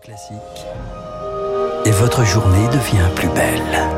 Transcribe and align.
Classique. 0.00 0.36
Et 1.84 1.90
votre 1.90 2.24
journée 2.24 2.66
devient 2.68 3.08
plus 3.14 3.28
belle. 3.28 3.88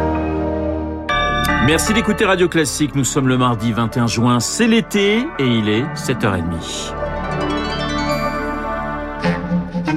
Merci 1.66 1.92
d'écouter 1.92 2.24
Radio 2.24 2.48
Classique. 2.48 2.94
Nous 2.94 3.04
sommes 3.04 3.28
le 3.28 3.36
mardi 3.36 3.72
21 3.72 4.06
juin. 4.06 4.40
C'est 4.40 4.66
l'été 4.66 5.18
et 5.38 5.44
il 5.44 5.68
est 5.68 5.84
7h30. 5.94 6.94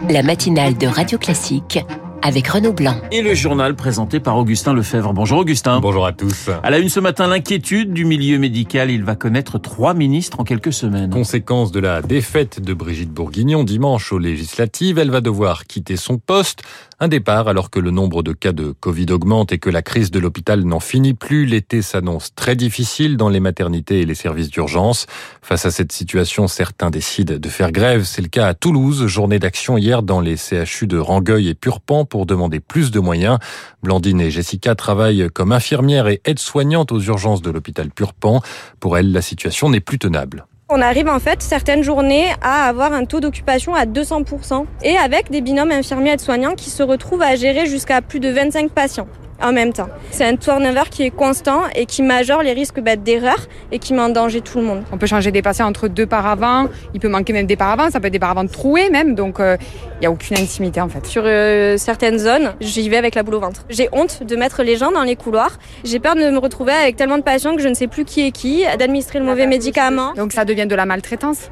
La 0.10 0.24
matinale 0.24 0.78
de 0.78 0.88
Radio 0.88 1.18
Classique 1.18 1.79
avec 2.24 2.48
Renaud 2.48 2.74
Blanc. 2.74 2.96
Et 3.12 3.21
le 3.21 3.36
journal 3.36 3.76
présenté 3.76 4.20
par 4.21 4.38
Augustin 4.38 4.73
Lefebvre. 4.73 5.14
Bonjour 5.14 5.40
Augustin. 5.40 5.82
Bonjour 5.82 6.05
à 6.05 6.14
tous. 6.14 6.50
À 6.64 6.70
la 6.70 6.80
une 6.80 6.88
ce 6.88 7.02
matin, 7.02 7.28
l'inquiétude 7.28 7.94
du 7.94 8.05
milieu 8.05 8.40
médical. 8.40 8.90
Il 8.90 9.04
va 9.04 9.16
connaître 9.16 9.60
trois 9.60 9.94
ministres 9.94 10.40
en 10.40 10.46
quelques 10.46 10.72
semaines. 10.72 11.09
Conséquence 11.09 11.72
de 11.72 11.82
la 11.82 12.02
défaite 12.02 12.62
de 12.62 12.73
Brigitte 12.73 13.12
Bourguignon 13.12 13.66
dimanche 13.66 14.14
aux 14.14 14.20
législatives, 14.20 14.98
elle 15.00 15.12
va 15.12 15.20
devoir 15.20 15.66
quitter 15.66 15.98
son 15.98 16.18
poste. 16.18 16.64
Un 17.04 17.09
départ 17.09 17.49
alors 17.49 17.70
que 17.70 17.81
le 17.81 17.91
nombre 17.91 18.23
de 18.23 18.31
cas 18.31 18.53
de 18.53 18.71
Covid 18.71 19.07
augmente 19.11 19.52
et 19.52 19.57
que 19.57 19.70
la 19.70 19.81
crise 19.81 20.09
de 20.09 20.20
l'hôpital 20.20 20.63
n'en 20.63 20.80
finit 20.80 21.13
plus. 21.13 21.45
L'été 21.45 21.81
s'annonce 21.81 22.34
très 22.34 22.55
difficile 22.55 23.17
dans 23.17 23.27
les 23.27 23.41
maternités 23.41 23.99
et 23.99 24.05
les 24.05 24.16
services 24.16 24.49
d'urgence. 24.49 25.05
Face 25.41 25.66
à 25.66 25.71
cette 25.71 25.91
situation, 25.91 26.47
certains 26.47 26.91
décident 26.91 27.35
de 27.38 27.49
faire 27.49 27.73
grève. 27.73 28.05
C'est 28.05 28.21
le 28.21 28.30
cas 28.30 28.47
à 28.47 28.53
Toulouse. 28.53 29.05
Journée 29.08 29.38
d'action 29.38 29.77
hier 29.77 30.02
dans 30.02 30.21
les 30.21 30.38
CHU 30.38 30.88
de 30.88 30.97
Rangueil 30.97 31.49
et 31.49 31.55
Purpan 31.55 32.05
pour 32.05 32.25
demander 32.25 32.61
plus 32.61 32.89
de 32.89 33.02
moyens. 33.02 33.38
Blandine 33.81 34.22
et 34.22 34.31
Jessica 34.31 34.73
travaillent 34.73 35.27
comme 35.33 35.52
infirmières 35.52 36.08
et 36.08 36.22
aides-soignantes 36.23 36.94
aux 36.94 37.02
urgences 37.02 37.41
de 37.41 37.52
l'hôpital 37.52 37.89
Purpan. 37.91 38.41
Pour 38.80 38.97
elles, 38.97 39.11
la 39.11 39.22
situation 39.22 39.70
n'est 39.70 39.81
plus 39.81 39.99
tenable. 39.99 40.45
On 40.70 40.81
arrive 40.81 41.09
en 41.09 41.20
fait 41.20 41.41
certaines 41.41 41.84
journées 41.84 42.27
à 42.41 42.67
avoir 42.67 42.94
un 42.94 43.03
taux 43.03 43.20
d'occupation 43.20 43.76
à 43.76 43.85
200% 43.85 44.66
et 44.84 44.95
avec 44.95 45.30
des 45.30 45.41
binômes 45.41 45.72
infirmiers 45.72 46.12
aides-soignants 46.12 46.55
qui 46.55 46.70
se 46.70 46.81
retrouvent 46.81 47.22
à 47.22 47.36
gérer 47.36 47.66
jusqu'à 47.66 48.02
plus 48.02 48.22
de 48.22 48.30
25 48.30 48.72
patients 48.72 49.08
en 49.42 49.52
même 49.52 49.73
temps. 49.73 49.89
C'est 50.12 50.26
un 50.26 50.36
turnover 50.36 50.84
qui 50.89 51.03
est 51.03 51.12
constant 51.12 51.62
et 51.76 51.86
qui 51.86 52.02
majore 52.02 52.44
les 52.44 52.53
risques 52.53 52.80
bah, 52.80 52.95
d'erreur 52.95 53.38
et 53.72 53.80
qui 53.80 53.94
met 53.94 54.02
en 54.02 54.09
danger 54.09 54.42
tout 54.42 54.59
le 54.59 54.66
monde. 54.66 54.84
On 54.92 54.98
peut 54.98 55.08
changer 55.08 55.31
des 55.31 55.42
patients 55.42 55.67
entre 55.67 55.88
deux 55.88 56.06
paravents, 56.06 56.67
il 56.94 57.00
peut 57.00 57.09
manquer 57.09 57.34
même 57.34 57.45
des 57.45 57.56
paravents, 57.56 57.90
ça 57.90 58.00
peut 58.00 58.08
être 58.08 58.14
des 58.14 58.20
paravents 58.20 58.48
troués 58.48 58.90
même, 58.90 59.16
donc 59.16 59.36
il 59.40 59.44
euh, 59.44 59.58
n'y 60.02 60.08
a 60.08 60.12
aucune 60.12 60.38
intimité 60.38 60.81
en 60.81 60.90
fait. 60.90 61.06
Sur 61.06 61.23
euh, 61.25 61.78
certaines 61.78 62.20
zones, 62.20 62.53
j'y 62.62 62.88
vais 62.90 62.98
avec 62.98 63.16
la 63.16 63.23
boule 63.23 63.36
au 63.36 63.40
ventre. 63.40 63.66
J'ai 63.70 63.90
honte 63.92 64.23
de 64.23 64.36
mettre 64.36 64.64
les 64.64 64.78
gens 64.78 64.92
dans 64.92 65.03
les 65.03 65.16
couloirs. 65.16 65.58
J'ai 65.84 66.00
peur 66.00 66.16
de 66.16 66.30
me 66.30 66.38
retrouver 66.38 66.73
avec 66.73 66.95
tellement 66.95 67.18
de 67.18 67.23
patients 67.23 67.56
que 67.56 67.62
je 67.62 67.68
ne 67.68 67.73
sais 67.73 67.88
plus 67.88 68.06
qui 68.06 68.25
est 68.25 68.31
qui, 68.31 68.64
d'administrer 68.78 69.20
le 69.20 69.25
mauvais 69.25 69.47
médicament. 69.47 70.14
Donc 70.14 70.31
ça 70.31 70.45
devient 70.45 70.68
de 70.68 70.75
la 70.75 70.86
maltraitance 70.86 71.50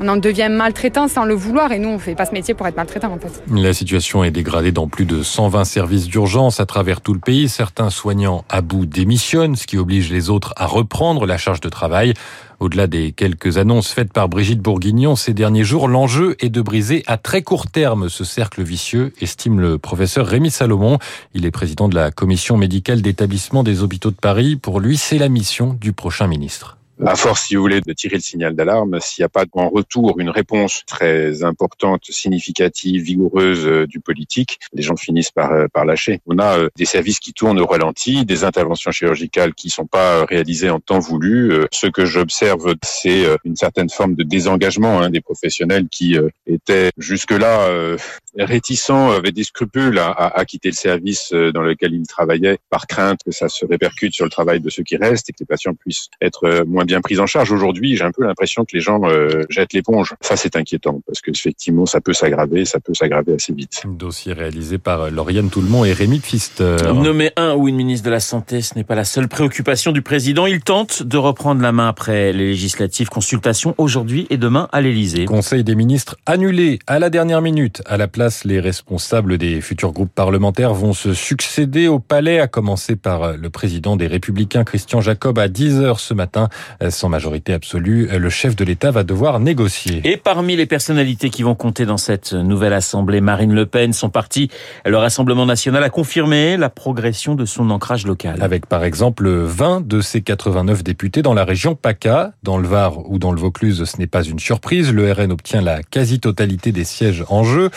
on 0.00 0.08
en 0.08 0.16
devient 0.16 0.48
maltraitant 0.50 1.08
sans 1.08 1.24
le 1.24 1.34
vouloir 1.34 1.72
et 1.72 1.78
nous 1.78 1.88
on 1.88 1.98
fait 1.98 2.14
pas 2.14 2.26
ce 2.26 2.32
métier 2.32 2.54
pour 2.54 2.66
être 2.66 2.76
maltraitant 2.76 3.12
en 3.12 3.18
fait. 3.18 3.42
La 3.52 3.72
situation 3.72 4.24
est 4.24 4.30
dégradée 4.30 4.72
dans 4.72 4.88
plus 4.88 5.04
de 5.04 5.22
120 5.22 5.64
services 5.64 6.06
d'urgence 6.06 6.60
à 6.60 6.66
travers 6.66 7.00
tout 7.00 7.14
le 7.14 7.20
pays. 7.20 7.48
Certains 7.48 7.90
soignants 7.90 8.44
à 8.48 8.60
bout 8.60 8.86
démissionnent, 8.86 9.56
ce 9.56 9.66
qui 9.66 9.76
oblige 9.76 10.10
les 10.10 10.30
autres 10.30 10.54
à 10.56 10.66
reprendre 10.66 11.26
la 11.26 11.38
charge 11.38 11.60
de 11.60 11.68
travail. 11.68 12.14
Au-delà 12.60 12.88
des 12.88 13.12
quelques 13.12 13.56
annonces 13.56 13.92
faites 13.92 14.12
par 14.12 14.28
Brigitte 14.28 14.60
Bourguignon 14.60 15.14
ces 15.14 15.32
derniers 15.32 15.62
jours, 15.62 15.86
l'enjeu 15.86 16.36
est 16.40 16.48
de 16.48 16.60
briser 16.60 17.04
à 17.06 17.16
très 17.16 17.42
court 17.42 17.68
terme 17.68 18.08
ce 18.08 18.24
cercle 18.24 18.62
vicieux, 18.62 19.12
estime 19.20 19.60
le 19.60 19.78
professeur 19.78 20.26
Rémi 20.26 20.50
Salomon. 20.50 20.98
Il 21.34 21.46
est 21.46 21.52
président 21.52 21.88
de 21.88 21.94
la 21.94 22.10
commission 22.10 22.56
médicale 22.56 23.00
d'établissement 23.00 23.62
des 23.62 23.82
hôpitaux 23.82 24.10
de 24.10 24.16
Paris. 24.16 24.56
Pour 24.56 24.80
lui, 24.80 24.96
c'est 24.96 25.18
la 25.18 25.28
mission 25.28 25.76
du 25.80 25.92
prochain 25.92 26.26
ministre 26.26 26.77
à 27.04 27.16
force, 27.16 27.46
si 27.46 27.56
vous 27.56 27.62
voulez, 27.62 27.80
de 27.80 27.92
tirer 27.92 28.16
le 28.16 28.22
signal 28.22 28.54
d'alarme, 28.54 28.98
s'il 29.00 29.22
n'y 29.22 29.26
a 29.26 29.28
pas 29.28 29.44
en 29.52 29.68
retour 29.68 30.18
une 30.18 30.30
réponse 30.30 30.82
très 30.86 31.44
importante, 31.44 32.04
significative, 32.04 33.02
vigoureuse 33.02 33.66
euh, 33.66 33.86
du 33.86 34.00
politique, 34.00 34.58
les 34.72 34.82
gens 34.82 34.96
finissent 34.96 35.30
par, 35.30 35.52
euh, 35.52 35.66
par 35.72 35.84
lâcher. 35.84 36.20
On 36.26 36.38
a 36.38 36.58
euh, 36.58 36.68
des 36.76 36.84
services 36.84 37.20
qui 37.20 37.32
tournent 37.32 37.60
au 37.60 37.66
ralenti, 37.66 38.24
des 38.24 38.44
interventions 38.44 38.90
chirurgicales 38.90 39.54
qui 39.54 39.70
sont 39.70 39.86
pas 39.86 40.24
réalisées 40.24 40.70
en 40.70 40.80
temps 40.80 40.98
voulu. 40.98 41.52
Ce 41.72 41.86
que 41.86 42.04
j'observe, 42.04 42.74
c'est 42.82 43.24
une 43.44 43.56
certaine 43.56 43.90
forme 43.90 44.14
de 44.14 44.22
désengagement 44.22 45.00
hein, 45.00 45.10
des 45.10 45.20
professionnels 45.20 45.88
qui 45.88 46.16
étaient 46.46 46.90
jusque-là 46.96 47.96
réticents, 48.36 49.10
avaient 49.10 49.32
des 49.32 49.44
scrupules 49.44 49.98
à, 49.98 50.44
quitter 50.46 50.70
le 50.70 50.74
service 50.74 51.32
dans 51.32 51.62
lequel 51.62 51.94
ils 51.94 52.06
travaillaient 52.06 52.58
par 52.70 52.86
crainte 52.86 53.20
que 53.24 53.32
ça 53.32 53.48
se 53.48 53.64
répercute 53.66 54.14
sur 54.14 54.24
le 54.24 54.30
travail 54.30 54.60
de 54.60 54.70
ceux 54.70 54.82
qui 54.82 54.96
restent 54.96 55.30
et 55.30 55.32
que 55.32 55.38
les 55.40 55.46
patients 55.46 55.74
puissent 55.74 56.08
être 56.20 56.64
moins 56.66 56.84
bien 56.88 57.00
prise 57.00 57.20
en 57.20 57.26
charge. 57.26 57.52
Aujourd'hui, 57.52 57.96
j'ai 57.96 58.04
un 58.04 58.10
peu 58.10 58.24
l'impression 58.24 58.64
que 58.64 58.70
les 58.74 58.80
gens 58.80 59.00
euh, 59.04 59.44
jettent 59.50 59.74
l'éponge. 59.74 60.14
Ça, 60.22 60.36
c'est 60.36 60.56
inquiétant 60.56 61.00
parce 61.06 61.20
que 61.20 61.30
effectivement, 61.30 61.86
ça 61.86 62.00
peut 62.00 62.14
s'aggraver, 62.14 62.64
ça 62.64 62.80
peut 62.80 62.94
s'aggraver 62.94 63.34
assez 63.34 63.52
vite. 63.52 63.82
Dossier 63.86 64.32
réalisé 64.32 64.78
par 64.78 65.10
Lauriane 65.10 65.50
Toulmont 65.50 65.84
et 65.84 65.92
Rémi 65.92 66.18
Pfister. 66.18 66.76
Nommer 66.92 67.30
un 67.36 67.54
ou 67.54 67.68
une 67.68 67.76
ministre 67.76 68.06
de 68.06 68.10
la 68.10 68.20
Santé, 68.20 68.62
ce 68.62 68.74
n'est 68.74 68.84
pas 68.84 68.94
la 68.94 69.04
seule 69.04 69.28
préoccupation 69.28 69.92
du 69.92 70.00
président. 70.02 70.46
Il 70.46 70.60
tente 70.60 71.02
de 71.02 71.18
reprendre 71.18 71.60
la 71.60 71.72
main 71.72 71.88
après 71.88 72.32
les 72.32 72.48
législatives. 72.48 73.10
Consultation 73.10 73.74
aujourd'hui 73.76 74.26
et 74.30 74.38
demain 74.38 74.68
à 74.72 74.80
l'Élysée. 74.80 75.26
Conseil 75.26 75.64
des 75.64 75.74
ministres 75.74 76.16
annulé 76.24 76.78
à 76.86 76.98
la 76.98 77.10
dernière 77.10 77.42
minute. 77.42 77.82
À 77.84 77.98
la 77.98 78.08
place, 78.08 78.44
les 78.44 78.60
responsables 78.60 79.36
des 79.36 79.60
futurs 79.60 79.92
groupes 79.92 80.14
parlementaires 80.14 80.72
vont 80.72 80.94
se 80.94 81.12
succéder 81.12 81.86
au 81.86 81.98
palais, 81.98 82.40
à 82.40 82.48
commencer 82.48 82.96
par 82.96 83.36
le 83.36 83.50
président 83.50 83.96
des 83.96 84.06
Républicains, 84.06 84.64
Christian 84.64 85.02
Jacob, 85.02 85.38
à 85.38 85.48
10h 85.48 85.98
ce 85.98 86.14
matin. 86.14 86.48
Sans 86.90 87.08
majorité 87.08 87.52
absolue, 87.52 88.06
le 88.06 88.30
chef 88.30 88.54
de 88.54 88.64
l'État 88.64 88.90
va 88.90 89.02
devoir 89.02 89.40
négocier. 89.40 90.00
Et 90.04 90.16
parmi 90.16 90.54
les 90.54 90.66
personnalités 90.66 91.28
qui 91.30 91.42
vont 91.42 91.54
compter 91.56 91.86
dans 91.86 91.96
cette 91.96 92.32
nouvelle 92.32 92.72
assemblée, 92.72 93.20
Marine 93.20 93.52
Le 93.52 93.66
Pen, 93.66 93.92
son 93.92 94.10
parti, 94.10 94.48
le 94.86 94.96
Rassemblement 94.96 95.44
national, 95.44 95.82
a 95.82 95.90
confirmé 95.90 96.56
la 96.56 96.70
progression 96.70 97.34
de 97.34 97.44
son 97.44 97.70
ancrage 97.70 98.06
local. 98.06 98.38
Avec 98.40 98.66
par 98.66 98.84
exemple 98.84 99.28
20 99.28 99.86
de 99.86 100.00
ses 100.00 100.22
89 100.22 100.84
députés 100.84 101.22
dans 101.22 101.34
la 101.34 101.44
région 101.44 101.74
PACA. 101.74 102.32
Dans 102.42 102.58
le 102.58 102.68
Var 102.68 103.10
ou 103.10 103.18
dans 103.18 103.32
le 103.32 103.40
Vaucluse, 103.40 103.84
ce 103.84 103.96
n'est 103.98 104.06
pas 104.06 104.22
une 104.22 104.38
surprise. 104.38 104.92
Le 104.92 105.10
RN 105.10 105.32
obtient 105.32 105.60
la 105.60 105.82
quasi-totalité 105.82 106.70
des 106.70 106.84
sièges 106.84 107.24
en 107.28 107.42
jeu. 107.42 107.70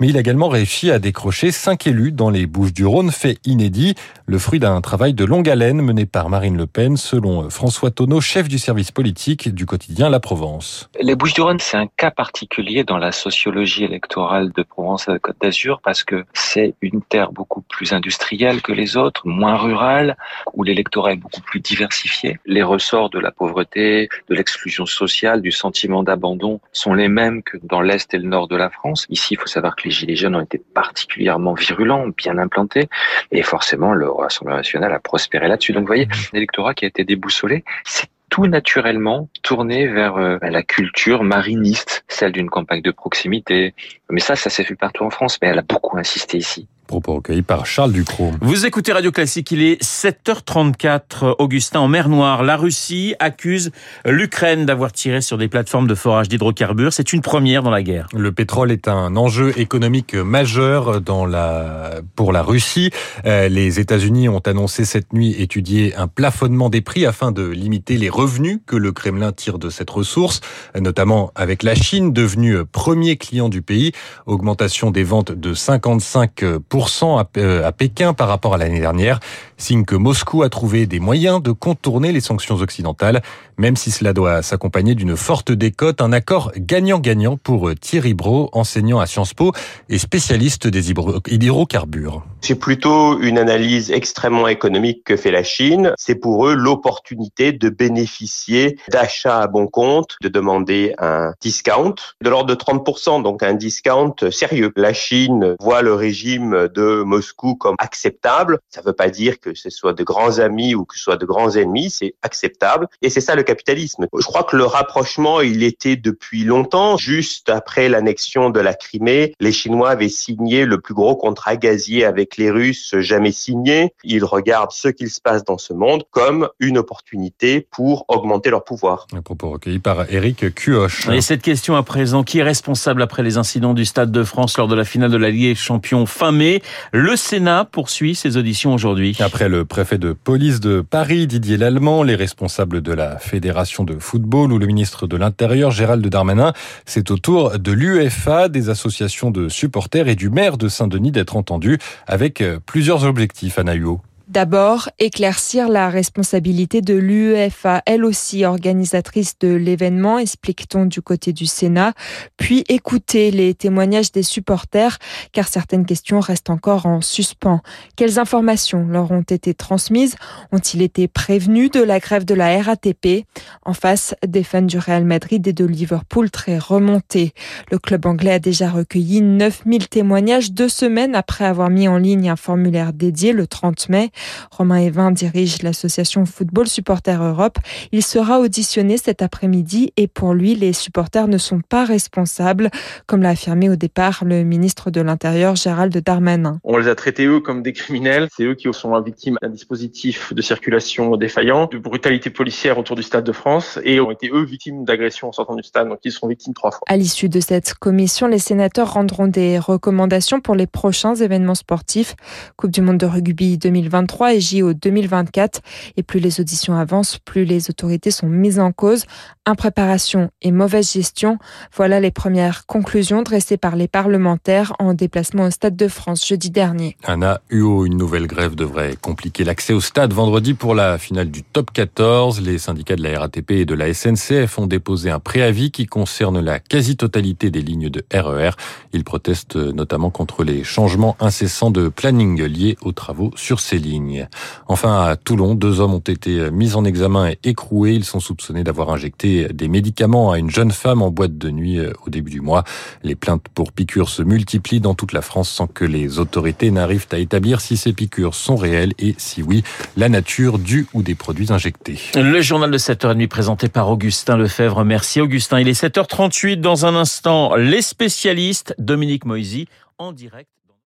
Mais 0.00 0.08
il 0.08 0.16
a 0.16 0.20
également 0.20 0.48
réussi 0.48 0.90
à 0.90 0.98
décrocher 0.98 1.52
5 1.52 1.86
élus 1.86 2.12
dans 2.12 2.30
les 2.30 2.46
Bouches 2.46 2.72
du 2.72 2.86
Rhône, 2.86 3.10
fait 3.10 3.38
inédit. 3.44 3.94
Le 4.26 4.38
fruit 4.38 4.58
d'un 4.58 4.80
travail 4.80 5.14
de 5.14 5.24
longue 5.24 5.48
haleine 5.48 5.80
mené 5.80 6.06
par 6.06 6.28
Marine 6.28 6.56
Le 6.56 6.66
Pen, 6.66 6.96
selon 6.96 7.50
François 7.50 7.90
Tonneau, 7.90 8.20
chef 8.20 8.47
du 8.48 8.58
service 8.58 8.90
politique 8.90 9.54
du 9.54 9.66
quotidien 9.66 10.08
La 10.10 10.20
Provence. 10.20 10.90
Les 11.00 11.14
Bouches-du-Rhône, 11.14 11.60
c'est 11.60 11.76
un 11.76 11.86
cas 11.86 12.10
particulier 12.10 12.82
dans 12.82 12.98
la 12.98 13.12
sociologie 13.12 13.84
électorale 13.84 14.50
de 14.52 14.62
Provence 14.62 15.08
et 15.08 15.12
de 15.12 15.18
Côte 15.18 15.36
d'Azur 15.40 15.80
parce 15.82 16.02
que 16.02 16.24
c'est 16.32 16.74
une 16.80 17.02
terre 17.02 17.32
beaucoup 17.32 17.60
plus 17.60 17.92
industrielle 17.92 18.62
que 18.62 18.72
les 18.72 18.96
autres, 18.96 19.26
moins 19.26 19.56
rurale, 19.56 20.16
où 20.54 20.62
l'électorat 20.62 21.12
est 21.12 21.16
beaucoup 21.16 21.40
plus 21.42 21.60
diversifié. 21.60 22.38
Les 22.46 22.62
ressorts 22.62 23.10
de 23.10 23.18
la 23.18 23.30
pauvreté, 23.30 24.08
de 24.28 24.34
l'exclusion 24.34 24.86
sociale, 24.86 25.42
du 25.42 25.52
sentiment 25.52 26.02
d'abandon 26.02 26.60
sont 26.72 26.94
les 26.94 27.08
mêmes 27.08 27.42
que 27.42 27.58
dans 27.62 27.80
l'Est 27.80 28.12
et 28.14 28.18
le 28.18 28.28
Nord 28.28 28.48
de 28.48 28.56
la 28.56 28.70
France. 28.70 29.06
Ici, 29.10 29.34
il 29.34 29.38
faut 29.38 29.46
savoir 29.46 29.76
que 29.76 29.84
les 29.84 29.90
Gilets 29.90 30.16
jaunes 30.16 30.34
ont 30.34 30.40
été 30.40 30.58
particulièrement 30.58 31.54
virulents, 31.54 32.08
bien 32.08 32.38
implantés, 32.38 32.88
et 33.30 33.42
forcément, 33.42 33.92
le 33.92 34.10
Rassemblement 34.10 34.56
national 34.56 34.92
a 34.92 35.00
prospéré 35.00 35.48
là-dessus. 35.48 35.72
Donc, 35.72 35.82
vous 35.82 35.88
voyez, 35.88 36.08
un 36.32 36.36
électorat 36.36 36.74
qui 36.74 36.84
a 36.84 36.88
été 36.88 37.04
déboussolé, 37.04 37.64
c'est 37.84 38.08
tout 38.38 38.46
naturellement 38.46 39.28
tourné 39.42 39.88
vers 39.88 40.16
euh, 40.16 40.38
la 40.40 40.62
culture 40.62 41.24
mariniste, 41.24 42.04
celle 42.06 42.30
d'une 42.30 42.48
campagne 42.48 42.82
de 42.82 42.92
proximité. 42.92 43.74
Mais 44.10 44.20
ça, 44.20 44.36
ça 44.36 44.48
s'est 44.48 44.62
fait 44.62 44.76
partout 44.76 45.02
en 45.02 45.10
France, 45.10 45.38
mais 45.42 45.48
elle 45.48 45.58
a 45.58 45.62
beaucoup 45.62 45.98
insisté 45.98 46.38
ici. 46.38 46.68
Propos 46.88 47.16
recueillis 47.16 47.42
par 47.42 47.66
Charles 47.66 47.92
Ducrot. 47.92 48.32
Vous 48.40 48.64
écoutez 48.64 48.92
Radio 48.92 49.12
Classique, 49.12 49.50
il 49.50 49.62
est 49.62 49.80
7h34. 49.82 51.34
Augustin, 51.38 51.80
en 51.80 51.86
mer 51.86 52.08
Noire, 52.08 52.42
la 52.42 52.56
Russie 52.56 53.14
accuse 53.18 53.72
l'Ukraine 54.06 54.64
d'avoir 54.64 54.90
tiré 54.90 55.20
sur 55.20 55.36
des 55.36 55.48
plateformes 55.48 55.86
de 55.86 55.94
forage 55.94 56.30
d'hydrocarbures. 56.30 56.94
C'est 56.94 57.12
une 57.12 57.20
première 57.20 57.62
dans 57.62 57.70
la 57.70 57.82
guerre. 57.82 58.08
Le 58.14 58.32
pétrole 58.32 58.72
est 58.72 58.88
un 58.88 59.16
enjeu 59.16 59.52
économique 59.58 60.14
majeur 60.14 61.02
dans 61.02 61.26
la, 61.26 62.00
pour 62.16 62.32
la 62.32 62.42
Russie. 62.42 62.90
Euh, 63.26 63.48
les 63.48 63.80
États-Unis 63.80 64.30
ont 64.30 64.38
annoncé 64.38 64.86
cette 64.86 65.12
nuit 65.12 65.36
étudier 65.38 65.94
un 65.94 66.08
plafonnement 66.08 66.70
des 66.70 66.80
prix 66.80 67.04
afin 67.04 67.32
de 67.32 67.46
limiter 67.46 67.98
les 67.98 68.08
revenus 68.08 68.60
que 68.66 68.76
le 68.76 68.92
Kremlin 68.92 69.32
tire 69.32 69.58
de 69.58 69.68
cette 69.68 69.90
ressource, 69.90 70.40
notamment 70.74 71.32
avec 71.34 71.64
la 71.64 71.74
Chine, 71.74 72.14
devenue 72.14 72.64
premier 72.64 73.18
client 73.18 73.50
du 73.50 73.60
pays. 73.60 73.92
Augmentation 74.24 74.90
des 74.90 75.04
ventes 75.04 75.32
de 75.32 75.52
55% 75.52 76.77
10% 76.78 77.64
à 77.64 77.72
Pékin 77.72 78.14
par 78.14 78.28
rapport 78.28 78.54
à 78.54 78.58
l'année 78.58 78.80
dernière, 78.80 79.20
signe 79.56 79.84
que 79.84 79.96
Moscou 79.96 80.42
a 80.42 80.48
trouvé 80.48 80.86
des 80.86 81.00
moyens 81.00 81.42
de 81.42 81.50
contourner 81.50 82.12
les 82.12 82.20
sanctions 82.20 82.56
occidentales, 82.56 83.22
même 83.56 83.76
si 83.76 83.90
cela 83.90 84.12
doit 84.12 84.42
s'accompagner 84.42 84.94
d'une 84.94 85.16
forte 85.16 85.50
décote, 85.50 86.00
un 86.00 86.12
accord 86.12 86.52
gagnant-gagnant 86.56 87.36
pour 87.36 87.70
Thierry 87.80 88.14
Bro, 88.14 88.50
enseignant 88.52 89.00
à 89.00 89.06
Sciences 89.06 89.34
Po 89.34 89.52
et 89.88 89.98
spécialiste 89.98 90.68
des 90.68 90.90
hydrocarbures. 90.90 92.22
C'est 92.40 92.54
plutôt 92.54 93.20
une 93.20 93.36
analyse 93.36 93.90
extrêmement 93.90 94.46
économique 94.46 95.02
que 95.04 95.16
fait 95.16 95.32
la 95.32 95.42
Chine. 95.42 95.92
C'est 95.98 96.14
pour 96.14 96.46
eux 96.46 96.54
l'opportunité 96.54 97.50
de 97.50 97.68
bénéficier 97.68 98.78
d'achats 98.92 99.40
à 99.40 99.46
bon 99.48 99.66
compte, 99.66 100.16
de 100.22 100.28
demander 100.28 100.94
un 100.98 101.32
discount 101.40 101.96
de 102.22 102.30
l'ordre 102.30 102.48
de 102.48 102.54
30%, 102.54 103.22
donc 103.22 103.42
un 103.42 103.54
discount 103.54 104.14
sérieux. 104.30 104.70
La 104.76 104.92
Chine 104.92 105.56
voit 105.58 105.82
le 105.82 105.94
régime 105.94 106.67
de 106.68 107.02
Moscou 107.02 107.54
comme 107.54 107.76
acceptable. 107.78 108.58
Ça 108.68 108.80
ne 108.80 108.86
veut 108.86 108.92
pas 108.92 109.10
dire 109.10 109.40
que 109.40 109.54
ce 109.54 109.70
soit 109.70 109.92
de 109.92 110.04
grands 110.04 110.38
amis 110.38 110.74
ou 110.74 110.84
que 110.84 110.96
ce 110.96 111.02
soit 111.02 111.16
de 111.16 111.26
grands 111.26 111.50
ennemis, 111.56 111.90
c'est 111.90 112.14
acceptable. 112.22 112.86
Et 113.02 113.10
c'est 113.10 113.20
ça 113.20 113.34
le 113.34 113.42
capitalisme. 113.42 114.06
Je 114.16 114.24
crois 114.24 114.44
que 114.44 114.56
le 114.56 114.64
rapprochement, 114.64 115.40
il 115.40 115.62
était 115.62 115.96
depuis 115.96 116.44
longtemps. 116.44 116.96
Juste 116.96 117.48
après 117.48 117.88
l'annexion 117.88 118.50
de 118.50 118.60
la 118.60 118.74
Crimée, 118.74 119.34
les 119.40 119.52
Chinois 119.52 119.90
avaient 119.90 120.08
signé 120.08 120.64
le 120.64 120.80
plus 120.80 120.94
gros 120.94 121.16
contrat 121.16 121.56
gazier 121.56 122.04
avec 122.04 122.36
les 122.36 122.50
Russes 122.50 122.94
jamais 122.98 123.32
signé. 123.32 123.92
Ils 124.04 124.24
regardent 124.24 124.72
ce 124.72 124.88
qu'il 124.88 125.10
se 125.10 125.20
passe 125.20 125.44
dans 125.44 125.58
ce 125.58 125.72
monde 125.72 126.04
comme 126.10 126.48
une 126.60 126.78
opportunité 126.78 127.66
pour 127.70 128.04
augmenter 128.08 128.50
leur 128.50 128.64
pouvoir. 128.64 129.06
Un 129.14 129.22
propos 129.22 129.50
recueilli 129.50 129.78
par 129.78 130.10
Eric 130.12 130.54
Cuoche. 130.54 131.08
Et 131.08 131.20
cette 131.20 131.42
question 131.42 131.76
à 131.76 131.82
présent, 131.82 132.22
qui 132.22 132.38
est 132.38 132.42
responsable 132.42 133.02
après 133.02 133.22
les 133.22 133.36
incidents 133.36 133.74
du 133.74 133.84
Stade 133.84 134.12
de 134.12 134.24
France 134.24 134.56
lors 134.58 134.68
de 134.68 134.74
la 134.74 134.84
finale 134.84 135.10
de 135.10 135.16
la 135.16 135.30
Ligue 135.30 135.48
des 135.50 135.54
Champions 135.54 136.06
fin 136.06 136.32
mai? 136.32 136.57
Le 136.92 137.16
Sénat 137.16 137.64
poursuit 137.64 138.14
ses 138.14 138.36
auditions 138.36 138.74
aujourd'hui. 138.74 139.16
Après 139.20 139.48
le 139.48 139.64
préfet 139.64 139.98
de 139.98 140.12
police 140.12 140.60
de 140.60 140.80
Paris, 140.80 141.26
Didier 141.26 141.56
Lallemand, 141.56 142.02
les 142.02 142.14
responsables 142.14 142.80
de 142.80 142.92
la 142.92 143.18
Fédération 143.18 143.84
de 143.84 143.98
football 143.98 144.52
ou 144.52 144.58
le 144.58 144.66
ministre 144.66 145.06
de 145.06 145.16
l'Intérieur, 145.16 145.70
Gérald 145.70 146.06
Darmanin, 146.06 146.52
c'est 146.86 147.10
au 147.10 147.16
tour 147.16 147.58
de 147.58 147.72
l'UEFA, 147.72 148.48
des 148.48 148.68
associations 148.70 149.30
de 149.30 149.48
supporters 149.48 150.08
et 150.08 150.14
du 150.14 150.30
maire 150.30 150.58
de 150.58 150.68
Saint-Denis 150.68 151.12
d'être 151.12 151.36
entendus 151.36 151.78
avec 152.06 152.42
plusieurs 152.66 153.04
objectifs, 153.04 153.58
Anna 153.58 153.74
Huot. 153.74 154.00
D'abord, 154.28 154.90
éclaircir 154.98 155.70
la 155.70 155.88
responsabilité 155.88 156.82
de 156.82 156.92
l'UEFA, 156.92 157.80
elle 157.86 158.04
aussi 158.04 158.44
organisatrice 158.44 159.38
de 159.38 159.48
l'événement, 159.48 160.18
explique-t-on 160.18 160.84
du 160.84 161.00
côté 161.00 161.32
du 161.32 161.46
Sénat, 161.46 161.94
puis 162.36 162.62
écouter 162.68 163.30
les 163.30 163.54
témoignages 163.54 164.12
des 164.12 164.22
supporters, 164.22 164.98
car 165.32 165.48
certaines 165.48 165.86
questions 165.86 166.20
restent 166.20 166.50
encore 166.50 166.84
en 166.84 167.00
suspens. 167.00 167.62
Quelles 167.96 168.18
informations 168.18 168.86
leur 168.86 169.12
ont 169.12 169.22
été 169.22 169.54
transmises? 169.54 170.16
Ont-ils 170.52 170.82
été 170.82 171.08
prévenus 171.08 171.70
de 171.70 171.80
la 171.80 171.98
grève 171.98 172.26
de 172.26 172.34
la 172.34 172.60
RATP 172.60 173.24
En 173.64 173.72
face, 173.72 174.14
des 174.26 174.42
fans 174.42 174.60
du 174.60 174.76
Real 174.76 175.06
Madrid 175.06 175.46
et 175.48 175.54
de 175.54 175.64
Liverpool 175.64 176.30
très 176.30 176.58
remontés. 176.58 177.32
Le 177.70 177.78
club 177.78 178.04
anglais 178.04 178.32
a 178.32 178.38
déjà 178.38 178.68
recueilli 178.68 179.22
9000 179.22 179.88
témoignages 179.88 180.52
deux 180.52 180.68
semaines 180.68 181.14
après 181.14 181.46
avoir 181.46 181.70
mis 181.70 181.88
en 181.88 181.96
ligne 181.96 182.28
un 182.28 182.36
formulaire 182.36 182.92
dédié 182.92 183.32
le 183.32 183.46
30 183.46 183.88
mai. 183.88 184.10
Romain 184.50 184.78
Evin 184.78 185.10
dirige 185.10 185.62
l'association 185.62 186.24
Football 186.24 186.68
Supporters 186.68 187.22
Europe. 187.22 187.58
Il 187.92 188.02
sera 188.02 188.40
auditionné 188.40 188.96
cet 188.96 189.22
après-midi 189.22 189.92
et 189.96 190.08
pour 190.08 190.34
lui, 190.34 190.54
les 190.54 190.72
supporters 190.72 191.28
ne 191.28 191.38
sont 191.38 191.60
pas 191.60 191.84
responsables, 191.84 192.70
comme 193.06 193.22
l'a 193.22 193.30
affirmé 193.30 193.68
au 193.68 193.76
départ 193.76 194.24
le 194.24 194.42
ministre 194.44 194.90
de 194.90 195.00
l'Intérieur 195.00 195.56
Gérald 195.56 195.96
Darmanin. 195.96 196.58
On 196.64 196.76
les 196.76 196.88
a 196.88 196.94
traités 196.94 197.26
eux 197.26 197.40
comme 197.40 197.62
des 197.62 197.72
criminels. 197.72 198.28
C'est 198.36 198.44
eux 198.44 198.54
qui 198.54 198.68
sont 198.72 198.98
victimes 199.00 199.36
d'un 199.42 199.48
dispositif 199.48 200.32
de 200.32 200.42
circulation 200.42 201.16
défaillant, 201.16 201.66
de 201.66 201.78
brutalité 201.78 202.30
policière 202.30 202.78
autour 202.78 202.96
du 202.96 203.02
Stade 203.02 203.24
de 203.24 203.32
France 203.32 203.78
et 203.84 204.00
ont 204.00 204.10
été 204.10 204.30
eux 204.32 204.44
victimes 204.44 204.84
d'agressions 204.84 205.28
en 205.28 205.32
sortant 205.32 205.54
du 205.54 205.62
stade. 205.62 205.88
Donc 205.88 205.98
ils 206.04 206.12
seront 206.12 206.28
victimes 206.28 206.54
trois 206.54 206.70
fois. 206.70 206.80
À 206.88 206.96
l'issue 206.96 207.28
de 207.28 207.40
cette 207.40 207.74
commission, 207.74 208.26
les 208.26 208.38
sénateurs 208.38 208.92
rendront 208.92 209.26
des 209.26 209.58
recommandations 209.58 210.40
pour 210.40 210.54
les 210.54 210.66
prochains 210.66 211.14
événements 211.14 211.54
sportifs. 211.54 212.16
Coupe 212.56 212.70
du 212.70 212.80
monde 212.80 212.98
de 212.98 213.06
rugby 213.06 213.58
2023 213.58 214.07
2023 214.08 214.34
et 214.34 214.40
JO 214.40 214.72
2024. 214.74 215.60
Et 215.96 216.02
plus 216.02 216.20
les 216.20 216.40
auditions 216.40 216.74
avancent, 216.74 217.18
plus 217.18 217.44
les 217.44 217.70
autorités 217.70 218.10
sont 218.10 218.26
mises 218.26 218.58
en 218.58 218.72
cause. 218.72 219.04
Impréparation 219.48 220.28
et 220.42 220.52
mauvaise 220.52 220.92
gestion, 220.92 221.38
voilà 221.74 222.00
les 222.00 222.10
premières 222.10 222.66
conclusions 222.66 223.22
dressées 223.22 223.56
par 223.56 223.76
les 223.76 223.88
parlementaires 223.88 224.74
en 224.78 224.92
déplacement 224.92 225.44
au 225.44 225.50
Stade 225.50 225.74
de 225.74 225.88
France 225.88 226.28
jeudi 226.28 226.50
dernier. 226.50 226.98
Anna 227.04 227.40
Huot, 227.50 227.86
une 227.86 227.96
nouvelle 227.96 228.26
grève 228.26 228.56
devrait 228.56 228.96
compliquer 229.00 229.44
l'accès 229.44 229.72
au 229.72 229.80
stade 229.80 230.12
vendredi 230.12 230.52
pour 230.52 230.74
la 230.74 230.98
finale 230.98 231.30
du 231.30 231.42
top 231.44 231.70
14. 231.72 232.42
Les 232.42 232.58
syndicats 232.58 232.96
de 232.96 233.02
la 233.02 233.18
RATP 233.20 233.52
et 233.52 233.64
de 233.64 233.72
la 233.72 233.94
SNCF 233.94 234.58
ont 234.58 234.66
déposé 234.66 235.08
un 235.08 235.18
préavis 235.18 235.70
qui 235.70 235.86
concerne 235.86 236.40
la 236.40 236.60
quasi-totalité 236.60 237.50
des 237.50 237.62
lignes 237.62 237.88
de 237.88 238.04
RER. 238.12 238.50
E 238.50 238.52
Ils 238.92 239.04
protestent 239.04 239.56
notamment 239.56 240.10
contre 240.10 240.44
les 240.44 240.62
changements 240.62 241.16
incessants 241.20 241.70
de 241.70 241.88
planning 241.88 242.42
liés 242.42 242.76
aux 242.82 242.92
travaux 242.92 243.30
sur 243.34 243.60
ces 243.60 243.78
lignes. 243.78 244.28
Enfin, 244.66 245.04
à 245.04 245.16
Toulon, 245.16 245.54
deux 245.54 245.80
hommes 245.80 245.94
ont 245.94 246.00
été 246.00 246.50
mis 246.50 246.74
en 246.74 246.84
examen 246.84 247.30
et 247.30 247.38
écroués. 247.44 247.94
Ils 247.94 248.04
sont 248.04 248.20
soupçonnés 248.20 248.62
d'avoir 248.62 248.90
injecté 248.90 249.37
des 249.46 249.68
médicaments 249.68 250.32
à 250.32 250.38
une 250.38 250.50
jeune 250.50 250.70
femme 250.70 251.02
en 251.02 251.10
boîte 251.10 251.38
de 251.38 251.50
nuit 251.50 251.78
euh, 251.78 251.92
au 252.06 252.10
début 252.10 252.30
du 252.30 252.40
mois. 252.40 252.64
Les 253.02 253.14
plaintes 253.14 253.46
pour 253.54 253.72
piqûres 253.72 254.08
se 254.08 254.22
multiplient 254.22 254.80
dans 254.80 254.94
toute 254.94 255.12
la 255.12 255.22
France 255.22 255.48
sans 255.48 255.66
que 255.66 255.84
les 255.84 256.18
autorités 256.18 256.70
n'arrivent 256.70 257.06
à 257.12 257.18
établir 257.18 257.60
si 257.60 257.76
ces 257.76 257.92
piqûres 257.92 258.34
sont 258.34 258.56
réelles 258.56 258.92
et 258.98 259.14
si 259.18 259.42
oui, 259.42 259.62
la 259.96 260.08
nature 260.08 260.58
du 260.58 260.86
ou 260.94 261.02
des 261.02 261.14
produits 261.14 261.52
injectés. 261.52 261.98
Le 262.14 262.40
journal 262.40 262.70
de 262.70 262.78
7h30 262.78 263.28
présenté 263.28 263.68
par 263.68 263.88
Augustin 263.90 264.36
Lefebvre. 264.36 264.84
Merci 264.84 265.20
Augustin. 265.20 265.60
Il 265.60 265.68
est 265.68 265.80
7h38 265.80 266.60
dans 266.60 266.86
un 266.86 266.94
instant. 266.94 267.54
Les 267.56 267.82
spécialistes, 267.82 268.74
Dominique 268.78 269.24
Moisy 269.24 269.68
en 269.98 270.12
direct. 270.12 270.48